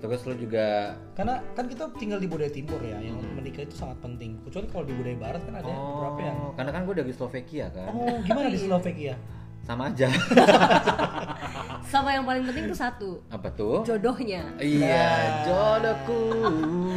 Terus 0.00 0.20
lo 0.24 0.32
juga 0.32 0.96
karena 1.12 1.40
kan 1.52 1.64
kita 1.64 1.88
tinggal 1.96 2.16
di 2.16 2.28
budaya 2.28 2.48
timur 2.48 2.80
ya 2.80 2.96
yang 3.00 3.20
menikah 3.34 3.64
itu 3.64 3.72
sangat 3.72 4.00
penting 4.00 4.36
kecuali 4.44 4.68
kalau 4.68 4.84
di 4.84 4.92
budaya 4.92 5.16
barat 5.16 5.40
kan 5.44 5.54
ada 5.56 5.72
beberapa 5.72 6.20
yang 6.22 6.36
Oh, 6.40 6.52
karena 6.54 6.70
kan 6.70 6.82
gue 6.84 6.96
dari 6.96 7.12
Slovakia 7.12 7.66
kan, 7.68 7.88
oh 7.88 8.16
gimana 8.20 8.48
di 8.48 8.60
Slovakia 8.60 9.14
sama 9.60 9.82
aja. 9.88 10.08
Sama 11.82 12.10
yang 12.10 12.22
paling 12.22 12.42
penting 12.42 12.64
tuh 12.66 12.76
satu, 12.76 13.10
Apa 13.26 13.48
tuh? 13.50 13.80
jodohnya. 13.82 14.44
Iya, 14.56 15.06
Nah. 15.06 15.24
jodohku. 15.42 16.20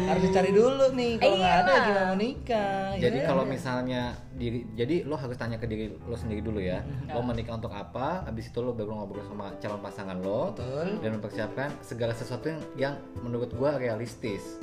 harus 0.03 0.21
dicari 0.23 0.51
dulu 0.51 0.85
nih 0.93 1.15
kalau 1.15 1.35
nggak 1.35 1.55
ada 1.55 1.63
Iyalah. 1.63 1.83
gimana 1.83 2.03
mau 2.05 2.17
nikah 2.17 2.85
Jadi 2.95 3.17
ya. 3.17 3.25
kalau 3.25 3.43
misalnya 3.43 4.01
diri, 4.33 4.59
jadi 4.73 4.95
lo 5.03 5.15
harus 5.15 5.33
tanya 5.33 5.55
ke 5.55 5.65
diri 5.65 5.85
lo 5.97 6.13
sendiri 6.13 6.39
dulu 6.39 6.59
ya. 6.59 6.83
Lo 7.07 7.21
menikah 7.21 7.55
untuk 7.55 7.71
apa? 7.71 8.21
Habis 8.23 8.49
itu 8.49 8.59
lo 8.59 8.71
baru 8.71 8.93
ngobrol 8.93 9.23
sama 9.23 9.53
calon 9.57 9.79
pasangan 9.79 10.17
lo 10.17 10.51
betul 10.51 10.87
dan 10.99 11.09
mempersiapkan 11.13 11.69
segala 11.79 12.11
sesuatu 12.11 12.47
yang, 12.47 12.61
yang 12.75 12.93
menurut 13.19 13.49
gua 13.51 13.75
realistis. 13.75 14.59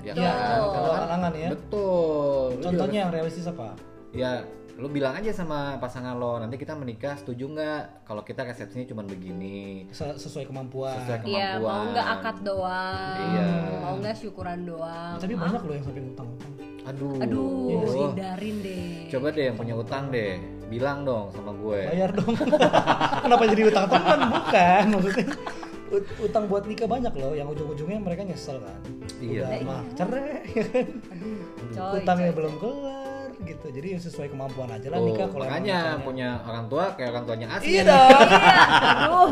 Ya 0.00 0.16
Betul. 0.16 0.22
ya 0.22 0.32
kan? 0.32 0.58
kalau 0.72 0.92
halangan 0.96 1.32
ya 1.34 1.48
Betul. 1.50 2.46
Lo 2.56 2.62
contohnya 2.64 2.98
yang 3.00 3.10
realistis 3.10 3.44
apa 3.44 3.76
ya 4.10 4.42
lo 4.80 4.88
bilang 4.88 5.12
aja 5.12 5.28
sama 5.30 5.76
pasangan 5.76 6.16
lo 6.16 6.36
nanti 6.36 6.56
kita 6.56 6.72
menikah 6.72 7.12
setuju 7.14 7.44
nggak? 7.46 7.82
Kalau 8.02 8.24
kita 8.24 8.42
resepsinya 8.42 8.86
cuma 8.86 9.02
begini. 9.04 9.84
Se- 9.90 10.16
sesuai 10.18 10.48
kemampuan. 10.48 10.96
Sesuai 10.98 11.20
Iya, 11.22 11.48
mau 11.54 11.60
kemampuan. 11.60 11.84
nggak 11.92 12.06
akad 12.10 12.36
doang, 12.40 13.18
Iya. 13.28 13.48
mau 13.78 13.94
nggak 13.94 14.16
syukuran 14.16 14.58
doang. 14.64 15.14
tapi 15.16 15.34
banyak 15.34 15.60
loh 15.60 15.74
yang 15.74 15.84
sampai 15.84 16.02
ngutang-ngutang 16.02 16.50
aduh. 16.80 17.12
Aduh, 17.20 17.68
Iya. 17.68 17.86
sih. 17.86 18.00
hindarin 18.02 18.56
deh. 18.58 18.88
coba 19.10 19.26
deh 19.30 19.44
yang 19.44 19.56
punya 19.56 19.74
utang 19.76 20.04
deh. 20.08 20.32
Bilang 20.66 20.98
dong 21.02 21.28
sama 21.28 21.52
gue. 21.52 21.80
Bayar 21.84 22.10
dong. 22.10 22.30
Kenapa 23.22 23.42
jadi 23.44 23.62
utang 23.66 23.86
teman? 23.86 24.18
Bukan 24.30 24.84
maksudnya. 24.88 25.26
Ut- 25.90 26.14
utang 26.20 26.44
buat 26.46 26.64
nikah 26.64 26.86
banyak 26.86 27.10
loh. 27.12 27.34
Yang 27.34 27.48
ujung-ujungnya 27.52 27.98
mereka 27.98 28.22
nyesel 28.22 28.62
kan. 28.62 28.78
Iya. 29.20 29.44
udah 29.44 29.60
mah 29.60 29.80
cerai 29.92 30.40
Coy, 31.70 32.00
utangnya 32.00 32.32
coy, 32.32 32.36
belum 32.40 32.54
kelar 32.56 32.89
gitu. 33.42 33.66
Jadi 33.68 33.88
yang 33.90 34.02
sesuai 34.02 34.28
kemampuan 34.28 34.70
aja 34.70 34.86
lah 34.86 34.98
nikah 34.98 35.26
kalau 35.26 35.44
makanya 35.44 35.76
misalnya- 35.76 36.04
punya 36.04 36.28
orang 36.42 36.64
tua 36.66 36.84
kayak 36.94 37.10
orang 37.10 37.24
tuanya 37.24 37.48
asli 37.50 37.70
iya 37.70 37.82
dong. 37.82 38.10
Iya, 38.10 38.26
aduh, 39.04 39.30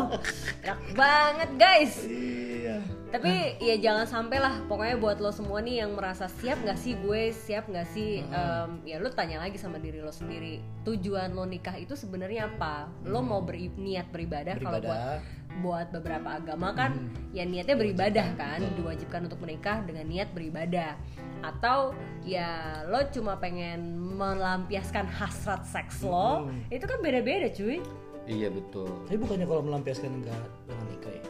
enak 0.61 0.79
banget 0.93 1.49
guys. 1.55 1.93
iya. 2.03 2.77
Tapi 3.09 3.33
ya 3.57 3.75
jangan 3.75 4.05
sampai 4.05 4.37
lah, 4.37 4.61
pokoknya 4.69 4.93
buat 4.95 5.17
lo 5.17 5.33
semua 5.33 5.59
nih 5.59 5.81
yang 5.81 5.97
merasa 5.97 6.29
siap 6.29 6.61
nggak 6.61 6.77
sih 6.77 6.93
gue, 6.93 7.33
siap 7.33 7.65
nggak 7.65 7.89
sih, 7.89 8.21
Em, 8.21 8.85
ya 8.85 9.01
lo 9.01 9.09
tanya 9.09 9.41
lagi 9.41 9.57
sama 9.57 9.81
diri 9.81 9.97
lo 9.97 10.13
sendiri. 10.13 10.61
Tujuan 10.85 11.33
lo 11.33 11.41
nikah 11.43 11.73
itu 11.73 11.97
sebenarnya 11.97 12.45
apa? 12.47 12.85
Lo 13.03 13.19
mau 13.19 13.41
beri, 13.41 13.73
niat 13.73 14.13
beribadah, 14.13 14.53
kalau 14.55 14.77
buat 14.77 14.85
beribadah 14.85 15.38
buat 15.59 15.91
beberapa 15.91 16.35
agama 16.35 16.71
kan 16.71 16.91
ya 17.29 17.43
niatnya 17.43 17.75
beribadah 17.75 18.27
kan 18.33 18.59
diwajibkan 18.73 19.25
untuk 19.25 19.39
menikah 19.39 19.83
dengan 19.83 20.05
niat 20.05 20.31
beribadah 20.31 20.95
atau 21.39 21.93
ya 22.21 22.49
lo 22.83 22.99
cuma 23.09 23.35
pengen 23.35 23.79
melampiaskan 23.95 25.05
hasrat 25.05 25.63
seks 25.63 26.01
lo 26.01 26.47
itu 26.67 26.83
kan 26.83 26.99
beda-beda 26.99 27.47
cuy 27.49 27.79
iya 28.25 28.47
betul 28.47 28.87
tapi 29.05 29.17
bukannya 29.17 29.45
kalau 29.45 29.61
melampiaskan 29.61 30.11
enggak 30.15 30.35
dengan 30.65 30.85
nikah 30.87 31.13
ya 31.13 31.23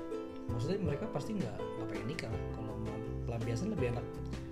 maksudnya 0.47 0.79
mereka 0.83 1.05
pasti 1.07 1.31
nggak 1.33 1.55
nggak 1.55 1.87
pengen 1.87 2.07
nikah 2.07 2.31
kalau 2.51 2.73
melam- 2.75 3.07
pelampiasan 3.23 3.67
lebih 3.69 3.93
enak 3.93 4.05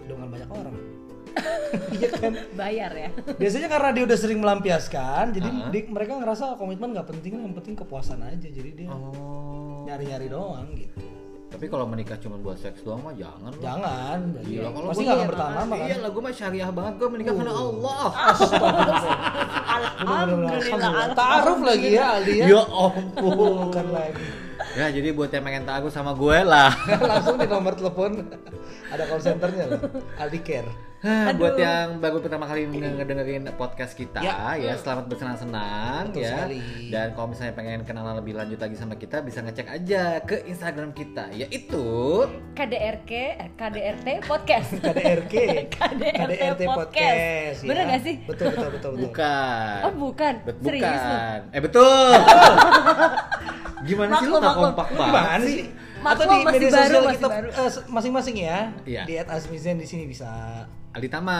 dengan 0.03 0.27
banyak 0.27 0.49
orang. 0.49 0.75
Iya 1.91 2.09
kan? 2.09 2.33
bayar 2.55 2.91
ya 2.95 3.09
Biasanya 3.35 3.67
karena 3.67 3.89
dia 3.91 4.03
udah 4.05 4.17
sering 4.17 4.39
melampiaskan, 4.39 5.35
jadi 5.35 5.45
Ah. 5.45 5.67
di- 5.67 5.85
mereka 5.85 6.15
ngerasa 6.15 6.55
komitmen 6.55 6.95
nggak 6.95 7.07
penting, 7.07 7.37
yang 7.37 7.51
penting 7.53 7.75
kepuasan 7.75 8.23
aja. 8.23 8.47
Jadi 8.47 8.69
dia 8.73 8.87
Oh. 8.87 9.66
Nyari-nyari 9.87 10.27
doang 10.27 10.67
gitu. 10.73 10.99
Tapi 11.47 11.65
kalau 11.65 11.87
menikah 11.87 12.19
cuma 12.19 12.35
buat 12.35 12.59
seks 12.59 12.83
doang 12.83 12.99
mah 13.01 13.15
jangan. 13.15 13.49
lah. 13.49 13.61
Jangan. 13.63 14.19
Gila, 14.43 14.67
kalau 14.69 14.87
Pasti 14.91 14.99
gua- 14.99 15.07
nggak 15.07 15.15
akan 15.15 15.15
Iya, 15.17 15.31
bertahan 15.31 15.55
lama 15.55 15.71
kan? 15.73 15.87
Iya 15.87 15.95
lah, 15.97 16.09
gue 16.11 16.21
mah 16.21 16.33
syariah 16.35 16.71
banget, 16.71 16.93
gue 16.93 17.07
menikah 17.09 17.33
karena 17.33 17.53
Allah. 17.55 18.03
alhamdulillah 19.97 21.07
Taaruf 21.13 21.59
lagi 21.63 21.89
ya 21.89 22.05
Aldi 22.13 22.33
ya. 22.35 22.45
Ya 22.49 22.61
ampun. 22.63 23.31
Bukan 23.63 23.87
lagi. 23.89 24.25
Ya 24.75 24.85
jadi 24.91 25.09
buat 25.09 25.31
yang 25.31 25.41
pengen 25.41 25.63
tahu 25.63 25.87
sama 25.87 26.11
gue 26.13 26.37
lah. 26.43 26.69
Langsung 27.09 27.39
di 27.39 27.47
nomor 27.47 27.73
telepon 27.73 28.27
ada 28.87 29.03
call 29.07 29.21
centernya 29.21 29.63
loh. 29.67 29.81
Aldi 30.19 30.39
Care. 30.41 30.69
Hah, 30.97 31.29
buat 31.31 31.53
yang 31.55 32.01
baru 32.01 32.17
pertama 32.17 32.49
kali 32.49 32.65
nge- 32.65 32.97
ngedengerin 32.97 33.45
podcast 33.53 33.93
kita 33.93 34.17
Ya. 34.17 34.57
ya, 34.57 34.73
selamat 34.73 35.05
bersenang-senang 35.05 36.09
ya. 36.11 36.33
sekali. 36.33 36.89
Dan 36.89 37.13
kalau 37.13 37.29
misalnya 37.29 37.53
pengen 37.53 37.85
kenalan 37.85 38.17
lebih 38.17 38.33
lanjut 38.33 38.57
lagi 38.57 38.73
sama 38.73 38.97
kita 38.97 39.21
bisa 39.21 39.39
ngecek 39.39 39.69
aja 39.69 40.17
ke 40.25 40.41
Instagram 40.43 40.89
kita 40.91 41.29
yaitu 41.31 41.85
KDRK 42.51 43.11
eh, 43.13 43.49
KDRT 43.53 44.07
podcast 44.25 44.69
KDRK. 44.89 45.33
KDRT 45.69 46.61
podcast. 46.81 47.57
Bener 47.61 47.77
ya. 47.77 47.85
nggak 47.85 48.01
sih? 48.01 48.15
Betul 48.25 48.45
betul 48.49 48.69
betul 48.71 48.89
betul. 48.89 49.05
bukan. 49.05 49.77
oh 49.85 49.93
bukan 50.01 50.33
Bet- 50.43 50.59
serius 50.59 50.81
bukan. 50.97 51.39
Eh 51.53 51.61
betul. 51.61 52.09
Gimana 53.87 54.11
sih 54.17 54.25
lu 54.25 54.37
maklum. 54.41 54.73
kompak 54.73 54.87
banget 54.89 55.41
sih? 55.45 55.61
Maklum, 55.97 56.25
Atau 56.25 56.25
di 56.25 56.37
media 56.47 56.69
sosial 56.71 57.03
kita 57.11 57.27
eh, 57.53 57.71
masing-masing 57.85 58.35
ya. 58.39 58.57
Iya. 58.81 59.01
Di 59.05 59.13
@asmisen 59.23 59.77
di 59.77 59.85
sini 59.85 60.09
bisa. 60.09 60.25
Aldi 60.97 61.07
Tama. 61.07 61.39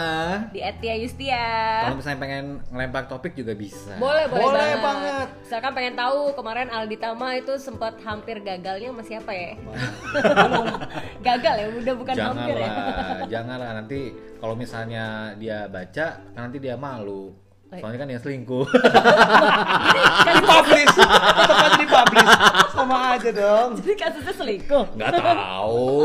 di 0.54 0.62
Etia 0.62 0.94
Yustia 0.96 1.46
Kalau 1.82 1.98
misalnya 1.98 2.20
pengen 2.22 2.46
ngelempar 2.70 3.10
topik 3.10 3.34
juga 3.34 3.52
bisa. 3.52 3.98
boleh 3.98 4.30
boleh, 4.30 4.46
Boleh 4.46 4.72
banget. 4.78 5.28
misalkan 5.42 5.72
pengen 5.74 5.96
tahu 5.96 6.20
kemarin 6.32 6.70
Aldi 6.70 6.98
Tama 6.98 7.28
itu 7.36 7.58
sempat 7.58 7.98
hampir 8.00 8.38
gagalnya 8.40 8.94
sama 8.94 9.02
siapa 9.02 9.32
ya 9.32 9.58
gagal 11.28 11.56
ya 11.58 11.68
udah 11.74 11.94
bukan 11.96 12.14
hampir 12.16 12.56
ya 12.56 12.70
Janganlah, 12.70 13.26
janganlah 13.28 13.70
nanti 13.76 14.00
kalau 14.38 14.54
misalnya 14.54 15.04
dia 15.34 15.66
baca 15.66 16.08
nanti 16.32 16.58
dia 16.58 16.78
malu. 16.78 17.34
Soalnya 17.70 18.00
kan 18.00 18.08
yang 18.08 18.22
selingkuh. 18.22 18.64
Di 20.28 20.42
publish. 20.42 20.94
Tetap 20.96 21.58
aja 21.58 21.76
di 21.76 21.86
publish. 21.86 22.30
Sama 22.70 22.96
aja 23.12 23.30
dong. 23.34 23.70
jadi 23.78 23.96
kasusnya 23.98 24.34
selingkuh 24.34 24.86
Nggak 24.94 25.12
tahu, 25.18 25.98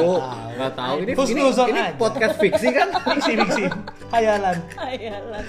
nggak 0.57 0.73
tahu. 0.73 0.95
Ini 0.97 1.05
ini, 1.05 1.13
Husnuzon 1.15 1.69
ini 1.69 1.81
aja. 1.85 1.95
podcast 1.95 2.37
fiksi 2.37 2.69
kan? 2.73 2.89
Fiksi 3.07 3.33
fiksi. 3.37 3.65
Hayalan. 4.09 4.57
Ayalah. 4.75 5.43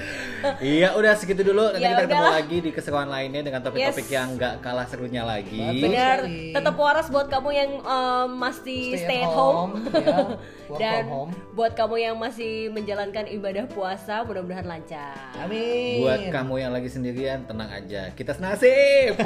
iya, 0.59 0.93
udah 0.93 1.15
segitu 1.15 1.41
dulu. 1.43 1.65
Nanti 1.69 1.81
Ya 1.81 1.89
kita 1.89 2.01
ketemu 2.05 2.19
udahlah. 2.21 2.37
lagi 2.37 2.57
di 2.59 2.69
keseruan 2.69 3.07
lainnya 3.07 3.41
dengan 3.41 3.59
topik-topik 3.59 4.05
Yes. 4.05 4.13
yang 4.13 4.27
nggak 4.35 4.53
kalah 4.59 4.85
serunya 4.85 5.23
lagi. 5.23 5.63
Benar, 5.79 6.17
tetap 6.27 6.75
waras 6.75 7.07
buat 7.07 7.27
kamu 7.27 7.49
yang 7.51 7.71
em, 7.79 8.29
masih 8.33 8.83
stay, 8.97 9.19
at 9.19 9.27
home, 9.29 9.79
ya. 9.95 10.35
Work 10.65 10.79
dan 10.79 11.03
home. 11.05 11.31
buat 11.51 11.71
kamu 11.73 11.95
yang 12.01 12.15
masih 12.15 12.51
menjalankan 12.69 13.25
ibadah 13.29 13.65
puasa 13.65 14.21
mudah-mudahan 14.21 14.63
lancar. 14.65 15.15
Amin. 15.37 16.02
Buat 16.03 16.21
kamu 16.29 16.53
yang 16.59 16.71
lagi 16.75 16.89
sendirian, 16.91 17.47
tenang 17.47 17.71
aja. 17.71 18.11
Kita 18.11 18.35
senasib. 18.35 19.15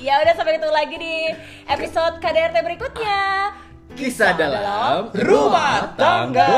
Ya 0.00 0.16
udah 0.24 0.32
sampai 0.32 0.56
ketemu 0.56 0.72
lagi 0.72 0.96
di 0.96 1.16
episode 1.68 2.24
KDRT 2.24 2.56
berikutnya. 2.64 3.52
Kisah 3.92 4.32
dalam 4.32 5.12
rumah 5.12 5.92
tangga. 5.92 6.56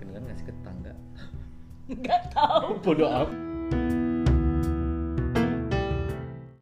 Kedengeran 0.00 0.24
nggak 0.24 0.36
sih 0.40 0.46
ke 0.48 0.54
tangga? 0.64 0.96
Nggak 1.92 2.22
tahu. 2.32 2.66
Bodoh 2.88 3.04
amat. 3.04 3.45